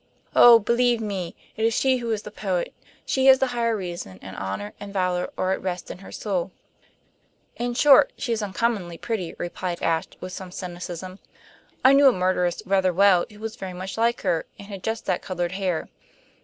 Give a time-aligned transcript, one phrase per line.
[0.35, 2.73] Oh, believe me, it is she who is the poet;
[3.05, 6.49] she has the higher reason, and honor and valor are at rest in her soul."
[7.57, 11.19] "In short, she is uncommonly pretty," replied Ashe, with some cynicism.
[11.85, 15.05] "I knew a murderess rather well who was very much like her, and had just
[15.05, 15.87] that colored hair."